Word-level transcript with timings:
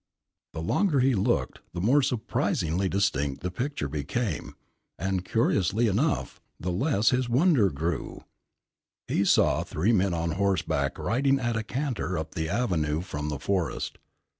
The 0.53 0.63
longer 0.63 0.99
he 0.99 1.13
looked, 1.13 1.59
the 1.75 1.79
more 1.79 2.01
surprisingly 2.01 2.89
distinct 2.89 3.43
the 3.43 3.51
picture 3.51 3.87
became, 3.87 4.55
and, 4.97 5.23
curiously 5.23 5.85
enough, 5.85 6.41
the 6.59 6.71
less 6.71 7.11
his 7.11 7.29
wonder 7.29 7.69
grew. 7.69 8.23
He 9.07 9.23
saw 9.23 9.61
three 9.61 9.93
men 9.93 10.15
on 10.15 10.31
horseback 10.31 10.97
riding 10.97 11.39
at 11.39 11.55
a 11.55 11.61
canter 11.61 12.17
up 12.17 12.33
the 12.33 12.49
avenue 12.49 13.01
from 13.01 13.29
the 13.29 13.37
forest. 13.37 13.99